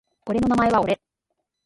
[0.25, 0.99] 俺の名前は俺